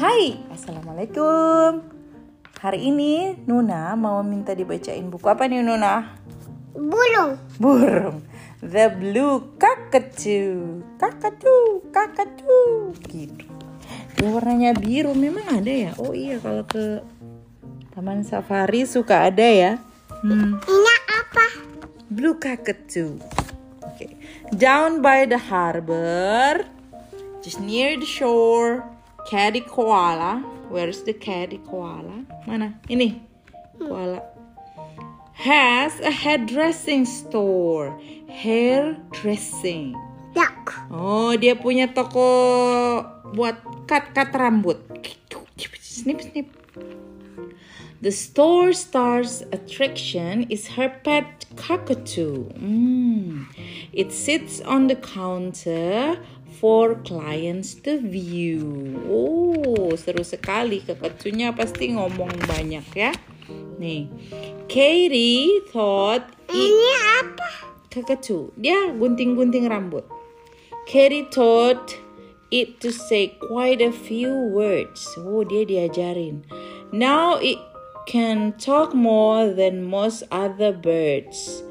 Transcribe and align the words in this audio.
Hai, 0.00 0.32
Assalamualaikum 0.48 1.84
Hari 2.56 2.88
ini 2.88 3.36
Nuna 3.44 3.92
mau 4.00 4.24
minta 4.24 4.56
dibacain 4.56 5.04
buku 5.12 5.28
apa 5.28 5.44
nih 5.44 5.60
Nuna? 5.60 6.16
Bulung. 6.72 7.36
Burung 7.60 8.24
The 8.64 8.88
Blue 8.96 9.60
Cockatoo 9.60 10.80
Cockatoo, 10.96 11.84
Cockatoo 11.92 12.96
Gitu 13.12 13.44
Dia 14.16 14.28
warnanya 14.32 14.72
biru, 14.72 15.12
memang 15.12 15.60
ada 15.60 15.68
ya? 15.68 15.92
Oh 16.00 16.16
iya, 16.16 16.40
kalau 16.40 16.64
ke 16.64 17.04
Taman 17.92 18.24
Safari 18.24 18.88
suka 18.88 19.28
ada 19.28 19.44
ya 19.44 19.76
Hmm 20.24 20.64
Ini 20.64 20.96
apa? 21.12 21.46
Blue 22.08 22.40
cockatoo. 22.40 23.20
Okay. 23.84 24.16
Down 24.56 25.04
by 25.04 25.28
the 25.28 25.36
harbor, 25.36 26.64
just 27.44 27.60
near 27.60 28.00
the 28.00 28.08
shore, 28.08 28.80
caddy 29.30 29.60
koala. 29.62 30.42
Where 30.68 30.88
is 30.88 31.06
the 31.06 31.14
caddy 31.14 31.62
koala? 31.62 32.26
Mana? 32.46 32.74
Ini. 32.90 33.22
Koala. 33.78 34.26
Has 35.32 35.94
a 36.02 36.10
hairdressing 36.10 37.06
store. 37.06 37.94
Hairdressing. 38.26 39.94
Duck. 40.34 40.74
Oh, 40.90 41.38
dia 41.38 41.54
punya 41.54 41.94
toko 41.94 43.06
buat 43.30 43.62
cut-cut 43.86 44.34
rambut. 44.34 44.82
Snip, 45.78 46.18
snip. 46.22 46.50
The 48.00 48.10
store 48.10 48.72
star's 48.72 49.44
attraction 49.52 50.48
is 50.48 50.80
her 50.80 50.88
pet 51.04 51.44
cockatoo. 51.56 52.48
Hmm. 52.56 53.44
It 53.92 54.10
sits 54.10 54.64
on 54.64 54.88
the 54.88 54.96
counter 54.96 56.16
for 56.58 56.98
clients 57.06 57.78
to 57.86 58.02
view. 58.02 58.98
Oh, 59.06 59.94
seru 59.94 60.26
sekali. 60.26 60.82
Kakatunya 60.82 61.54
pasti 61.54 61.94
ngomong 61.94 62.34
banyak 62.50 62.86
ya. 62.96 63.14
Nih, 63.80 64.10
Katie 64.68 65.64
thought 65.72 66.40
Ini 66.50 66.90
apa? 67.22 67.48
Kakatu, 67.90 68.50
dia 68.58 68.90
gunting-gunting 68.90 69.70
rambut. 69.70 70.02
Katie 70.90 71.30
taught 71.30 71.94
it 72.50 72.82
to 72.82 72.90
say 72.90 73.38
quite 73.38 73.78
a 73.78 73.94
few 73.94 74.50
words. 74.50 75.06
Oh, 75.14 75.46
dia 75.46 75.62
diajarin. 75.62 76.42
Now 76.90 77.38
it 77.38 77.58
can 78.10 78.58
talk 78.58 78.90
more 78.94 79.46
than 79.46 79.86
most 79.86 80.26
other 80.34 80.74
birds. 80.74 81.62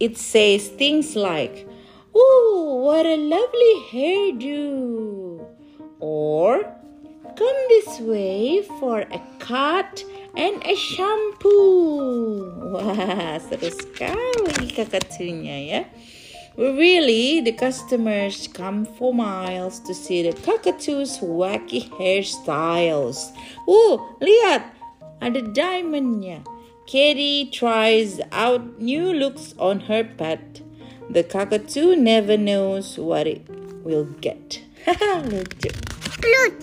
It 0.00 0.16
says 0.16 0.72
things 0.72 1.12
like, 1.12 1.68
Oh, 2.16 2.69
what 2.80 3.04
a 3.04 3.16
lovely 3.16 3.74
hairdo. 3.92 4.56
Or, 6.00 6.64
Come 7.40 7.56
this 7.68 8.00
way 8.00 8.62
for 8.78 9.00
a 9.00 9.20
cut 9.38 10.04
and 10.36 10.60
a 10.66 10.74
shampoo. 10.76 12.52
Wah, 12.74 13.38
seru 13.40 13.70
sekali 13.72 14.68
kakatunya 14.76 15.56
ya. 15.64 15.80
Really, 16.58 17.40
the 17.40 17.56
customers 17.56 18.44
come 18.50 18.84
for 18.84 19.14
miles 19.14 19.80
to 19.88 19.94
see 19.94 20.20
the 20.20 20.36
cockatoo's 20.44 21.22
wacky 21.22 21.88
hairstyles. 21.96 23.32
Uh, 23.64 23.96
lihat, 24.20 24.74
ada 25.22 25.40
diamondnya. 25.40 26.44
Katie 26.84 27.48
tries 27.48 28.20
out 28.34 28.82
new 28.82 29.14
looks 29.14 29.56
on 29.56 29.88
her 29.88 30.04
pet. 30.04 30.60
The 31.10 31.26
cockatoo 31.26 31.98
never 31.98 32.38
knows 32.38 32.94
what 32.94 33.26
it 33.26 33.42
will 33.82 34.06
get. 34.22 34.62
Haha, 34.86 35.18
lucu. 35.30 35.74
Flut. 36.22 36.58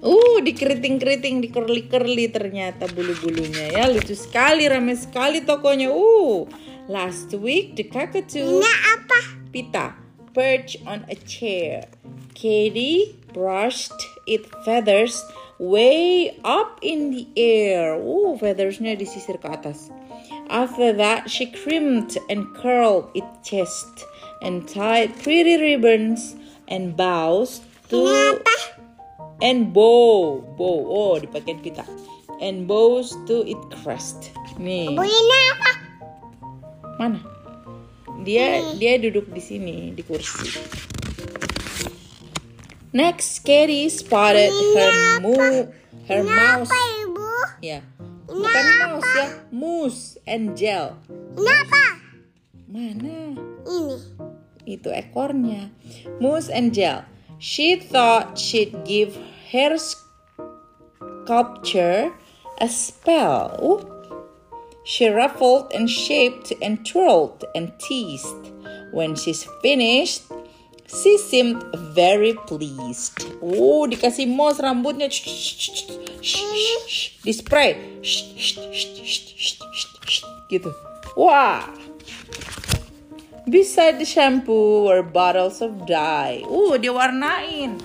Uh, 0.00 0.40
dikeriting-keriting, 0.40 1.44
dikerli-kerli 1.44 2.32
ternyata 2.32 2.88
bulu-bulunya 2.88 3.68
ya. 3.68 3.84
Lucu 3.92 4.16
sekali, 4.16 4.64
ramai 4.64 4.96
sekali 4.96 5.44
tokonya. 5.44 5.92
Uh, 5.92 6.48
last 6.88 7.36
week 7.36 7.76
the 7.76 7.84
cockatoo 7.84 8.64
Ini 8.64 8.72
apa? 8.96 9.18
Pita 9.52 9.86
perched 10.32 10.80
on 10.88 11.04
a 11.12 11.16
chair. 11.28 11.92
Katie 12.32 13.12
brushed 13.36 13.94
its 14.24 14.48
feathers 14.64 15.20
way 15.60 16.32
up 16.48 16.80
in 16.80 17.12
the 17.12 17.28
air. 17.36 17.94
Uh, 18.00 18.40
feathersnya 18.40 18.96
disisir 18.96 19.36
ke 19.36 19.52
atas. 19.52 19.92
After 20.52 20.92
that, 20.92 21.32
she 21.32 21.48
crimped 21.48 22.20
and 22.28 22.44
curled 22.54 23.08
its 23.16 23.32
chest 23.40 24.04
and 24.44 24.68
tied 24.68 25.16
pretty 25.24 25.56
ribbons 25.56 26.36
and 26.68 26.92
bows 26.92 27.64
to 27.88 28.36
and 29.40 29.72
bow 29.72 30.44
bow. 30.60 30.76
Oh 30.92 31.16
dipakai 31.16 31.56
pita 31.64 31.88
and 32.36 32.68
bows 32.68 33.16
to 33.24 33.48
its 33.48 33.64
crest. 33.80 34.36
Nih. 34.60 34.92
Bu 34.92 35.08
ini 35.08 35.38
apa? 35.56 35.70
mana? 37.00 37.20
Dia 38.20 38.76
dia 38.76 39.00
duduk 39.00 39.32
di 39.32 39.40
sini 39.40 39.76
di 39.96 40.04
kursi. 40.04 40.52
Next 42.92 43.40
Katie 43.40 43.88
spotted 43.88 44.52
her 44.52 44.92
mu 45.24 45.32
her 46.12 46.20
mouse. 46.20 46.68
Apa 46.68 46.80
ibu? 47.08 47.32
ya 47.62 47.78
bukan 48.32 48.64
mouse 48.80 49.12
ya 49.12 49.26
moose 49.52 50.16
and 50.24 50.56
gel 50.56 50.96
Ini 51.36 51.52
apa? 51.68 51.84
mana 52.72 53.36
Ini. 53.68 53.98
itu 54.64 54.88
ekornya. 54.94 55.74
Moose 56.22 56.46
and 56.48 56.70
Gel. 56.70 57.02
She 57.42 57.74
thought 57.74 58.38
she'd 58.38 58.86
give 58.86 59.18
her 59.50 59.74
sculpture 61.26 62.14
a 62.62 62.68
spell. 62.70 63.82
She 64.86 65.10
ruffled 65.10 65.70
and 65.74 65.90
shaped 65.90 66.54
and 66.62 66.86
twirled 66.86 67.42
and 67.54 67.74
teased. 67.78 68.54
When 68.94 69.14
she's 69.18 69.46
finished, 69.62 70.22
she 70.86 71.18
seemed 71.18 71.62
very 71.94 72.34
pleased. 72.46 73.26
Oh, 73.42 73.86
dikasih 73.86 74.28
mouse 74.28 74.60
rambutnya. 74.60 75.10
Shh, 75.10 75.24
shh, 75.24 75.54
shh, 75.58 75.82
shh, 76.20 76.42
shh, 76.42 76.78
shh. 76.86 77.02
Di 77.24 77.32
spray. 77.32 77.76
Gitu. 80.50 80.70
Wah. 81.16 81.64
Beside 83.48 83.98
the 83.98 84.06
shampoo 84.06 84.86
were 84.86 85.02
bottles 85.02 85.60
of 85.60 85.86
dye. 85.86 86.46
Uh, 86.46 86.78
diwarnain. 86.78 87.82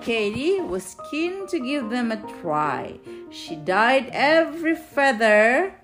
Katie 0.00 0.60
was 0.60 0.96
keen 1.10 1.46
to 1.48 1.58
give 1.60 1.90
them 1.90 2.12
a 2.12 2.18
try. 2.40 2.96
She 3.30 3.56
dyed 3.56 4.08
every 4.12 4.74
feather 4.74 5.76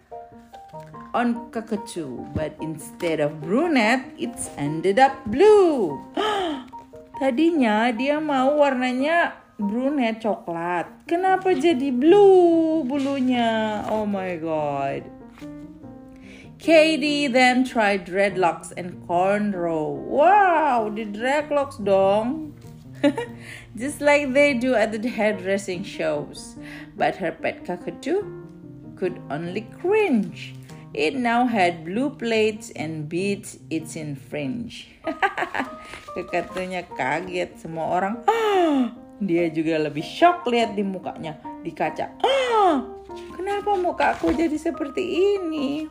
on 1.17 1.49
cockatoo, 1.49 2.29
but 2.37 2.53
instead 2.61 3.25
of 3.25 3.41
brunette, 3.41 4.05
it's 4.21 4.53
ended 4.61 5.01
up 5.01 5.17
blue. 5.25 5.97
Tadinya 7.17 7.89
dia 7.97 8.21
mau 8.21 8.61
warnanya 8.61 9.33
brunette 9.57 10.21
coklat. 10.21 11.09
Kenapa 11.09 11.57
jadi 11.57 11.89
blue 11.89 12.85
bulunya? 12.85 13.81
Oh 13.89 14.05
my 14.05 14.37
god. 14.37 15.09
Katie 16.61 17.33
then 17.33 17.65
tried 17.65 18.05
dreadlocks 18.05 18.77
and 18.77 19.01
cornrow. 19.09 19.97
Wow, 19.97 20.93
the 20.93 21.09
dreadlocks 21.09 21.81
dong. 21.81 22.53
Just 23.81 24.05
like 24.05 24.37
they 24.37 24.53
do 24.53 24.77
at 24.77 24.93
the 24.93 25.09
hairdressing 25.09 25.85
shows. 25.85 26.61
But 26.93 27.17
her 27.17 27.33
pet 27.33 27.65
cockatoo 27.65 28.21
could 28.97 29.17
only 29.33 29.69
cringe. 29.81 30.57
It 30.97 31.13
now 31.13 31.45
had 31.45 31.85
blue 31.85 32.09
plates 32.09 32.73
and 32.73 33.05
beads 33.05 33.61
its 33.69 34.01
in 34.01 34.17
fringe. 34.17 34.89
Kakatunya 36.17 36.89
kaget 36.89 37.61
semua 37.61 38.01
orang. 38.01 38.25
Dia 39.29 39.53
juga 39.53 39.77
lebih 39.77 40.01
shock 40.01 40.49
lihat 40.49 40.73
di 40.73 40.81
mukanya 40.81 41.37
di 41.61 41.69
kaca. 41.77 42.17
"Ah, 42.25 42.81
kenapa 43.37 43.77
mukaku 43.77 44.33
jadi 44.33 44.57
seperti 44.57 45.37
ini? 45.37 45.85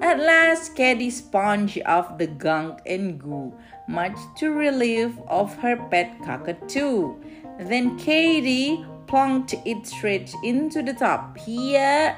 At 0.00 0.24
last, 0.24 0.72
Katie 0.72 1.12
sponged 1.12 1.76
off 1.84 2.16
the 2.16 2.28
gunk 2.28 2.80
and 2.88 3.20
goo, 3.20 3.52
much 3.88 4.16
to 4.40 4.56
relief 4.56 5.12
of 5.28 5.52
her 5.60 5.76
pet 5.92 6.16
cockatoo. 6.24 7.16
Then 7.60 8.00
Katie 8.00 8.84
plunked 9.04 9.52
it 9.64 9.84
straight 9.84 10.32
into 10.44 10.80
the 10.80 10.92
tub. 10.92 11.36
Here, 11.40 12.16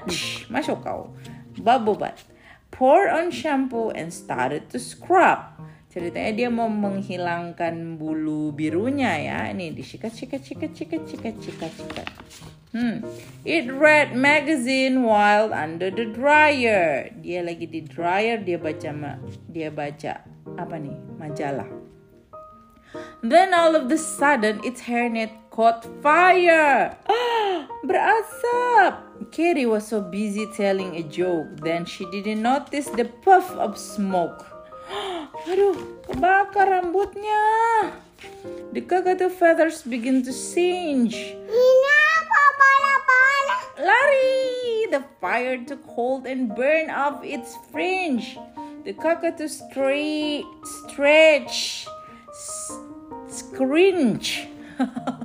masuk 0.51 0.83
kau. 0.83 1.15
Bubble 1.61 1.99
bath. 1.99 2.27
Poured 2.71 3.09
on 3.09 3.31
shampoo 3.33 3.91
and 3.91 4.13
started 4.13 4.69
to 4.71 4.79
scrub. 4.79 5.57
Ceritanya 5.89 6.33
dia 6.37 6.49
mau 6.53 6.69
menghilangkan 6.69 7.97
bulu 7.97 8.53
birunya 8.53 9.19
ya. 9.19 9.39
Ini 9.51 9.73
disikat, 9.73 10.13
sikat, 10.13 10.45
sikat, 10.45 10.77
sikat, 10.77 11.03
sikat, 11.09 11.35
sikat, 11.41 11.73
sikat. 11.75 12.09
Hmm. 12.77 13.01
It 13.49 13.73
read 13.73 14.13
magazine 14.13 15.01
while 15.01 15.57
under 15.57 15.89
the 15.89 16.05
dryer. 16.05 17.09
Dia 17.25 17.41
lagi 17.41 17.65
di 17.65 17.81
dryer, 17.81 18.45
dia 18.45 18.61
baca 18.61 19.17
dia 19.49 19.73
baca 19.73 20.13
apa 20.61 20.77
nih? 20.77 20.97
Majalah. 21.17 21.69
Then 23.25 23.57
all 23.57 23.73
of 23.73 23.89
the 23.89 23.97
sudden 23.97 24.61
its 24.61 24.85
hairnet 24.85 25.33
caught 25.59 25.83
fire. 26.07 26.95
Berasap. 27.83 29.03
Carrie 29.35 29.67
was 29.67 29.91
so 29.91 29.99
busy 30.01 30.47
telling 30.55 30.95
a 30.95 31.03
joke, 31.03 31.51
then 31.67 31.83
she 31.83 32.07
didn't 32.15 32.47
notice 32.47 32.87
the 32.95 33.11
puff 33.27 33.51
of 33.59 33.75
smoke. 33.75 34.47
Aduh, 35.51 35.75
kebakar 36.07 36.71
rambutnya. 36.71 37.43
The 38.71 38.87
cockatoo 38.87 39.35
feathers 39.35 39.83
begin 39.83 40.23
to 40.23 40.31
singe. 40.31 41.35
Ini 41.35 41.95
apa 42.23 42.43
pala-pala? 42.55 43.57
Lari! 43.83 44.87
The 44.95 45.03
fire 45.19 45.59
took 45.67 45.83
hold 45.91 46.23
and 46.31 46.55
burned 46.55 46.95
off 46.95 47.27
its 47.27 47.59
fringe. 47.75 48.39
The 48.87 48.95
cockatoo 48.95 49.51
stre- 49.51 50.47
stretch, 50.87 51.91
s- 52.31 52.79
scrinch. 53.27 54.47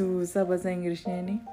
Susah 0.00 0.48
bahasa 0.48 0.72
Inggrisnya 0.72 1.20
ini. 1.20 1.44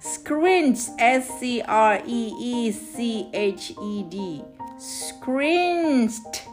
Scrinch, 0.00 0.88
S 0.96 1.28
C 1.36 1.60
R 1.60 2.00
E 2.08 2.22
E 2.32 2.72
C 2.72 3.28
H 3.36 3.76
E 3.76 4.00
D. 4.08 4.40
Scringed. 4.80 6.48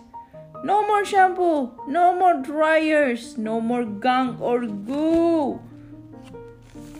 No 0.68 0.84
more 0.84 1.08
shampoo, 1.08 1.72
no 1.88 2.12
more 2.12 2.44
dryers, 2.44 3.40
no 3.40 3.64
more 3.64 3.88
gunk 3.88 4.44
or 4.44 4.68
goo. 4.68 5.64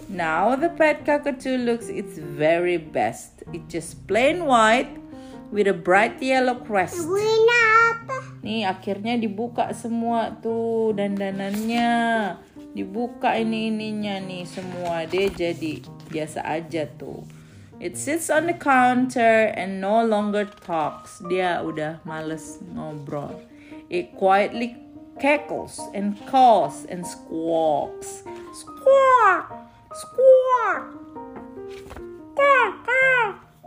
Now 0.08 0.56
the 0.56 0.72
pet 0.72 1.04
cockatoo 1.04 1.60
looks 1.60 1.92
its 1.92 2.16
very 2.16 2.80
best. 2.80 3.44
It's 3.52 3.68
just 3.68 4.08
plain 4.08 4.48
white 4.48 4.92
with 5.52 5.68
a 5.68 5.76
bright 5.76 6.24
yellow 6.24 6.64
crest. 6.64 7.04
Nih 8.44 8.68
akhirnya 8.68 9.16
dibuka 9.20 9.72
semua 9.72 10.36
tuh 10.44 10.92
dandanannya. 10.96 11.92
Dibuka 12.74 13.38
ini 13.38 13.70
ininya 13.70 14.18
nih 14.18 14.50
semua. 14.50 15.06
Dia 15.06 15.30
jadi 15.30 15.86
biasa 16.10 16.42
aja 16.42 16.90
tuh. 16.98 17.22
It 17.78 17.98
sits 17.98 18.30
on 18.30 18.50
the 18.50 18.58
counter 18.58 19.54
and 19.54 19.78
no 19.78 20.02
longer 20.02 20.50
talks. 20.66 21.22
Dia 21.30 21.62
udah 21.62 22.02
males 22.06 22.62
ngobrol. 22.74 23.38
It 23.94 24.18
quietly 24.18 24.78
cackles 25.22 25.78
and 25.94 26.18
caws 26.26 26.86
and 26.90 27.06
squawks. 27.06 28.26
Squawk! 28.58 29.54
Squawk! 29.94 31.04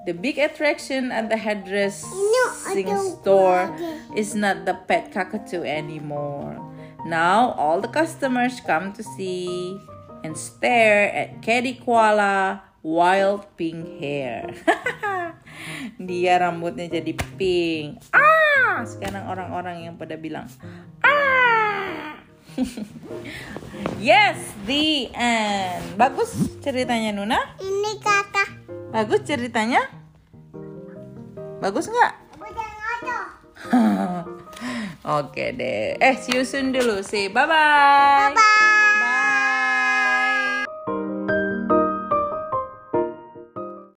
The 0.06 0.14
big 0.14 0.38
attraction 0.38 1.10
at 1.10 1.26
the 1.26 1.36
hairdressing 1.36 2.06
ada 2.86 2.94
store 2.94 3.66
is 4.14 4.38
not 4.38 4.62
the 4.62 4.78
pet 4.86 5.10
cockatoo 5.10 5.66
anymore. 5.66 6.62
Now 7.06 7.54
all 7.54 7.78
the 7.78 7.86
customers 7.86 8.58
come 8.58 8.90
to 8.98 9.02
see 9.06 9.78
and 10.26 10.34
stare 10.34 11.06
at 11.14 11.38
Kitty 11.38 11.78
Koala 11.78 12.66
wild 12.82 13.46
pink 13.54 14.02
hair. 14.02 14.50
Dia 16.02 16.42
rambutnya 16.42 16.90
jadi 16.90 17.14
pink. 17.38 18.02
Ah! 18.10 18.82
Sekarang 18.82 19.30
orang-orang 19.30 19.86
yang 19.86 19.94
pada 19.94 20.18
bilang, 20.18 20.50
ah! 21.06 22.18
yes, 24.02 24.42
the 24.66 25.06
end. 25.14 25.86
Bagus 25.94 26.34
ceritanya 26.58 27.14
Nuna? 27.14 27.38
Ini 27.62 28.02
kakak. 28.02 28.50
Bagus 28.90 29.22
ceritanya? 29.22 29.86
Bagus 31.62 31.86
nggak? 31.86 32.12
Ngaco. 32.96 33.18
Oke 35.06 35.54
deh. 35.54 35.94
Eh, 36.02 36.14
see 36.18 36.34
you 36.34 36.42
soon 36.42 36.74
dulu. 36.74 36.98
Say 37.06 37.30
bye-bye. 37.30 38.34
Bye. 38.34 38.65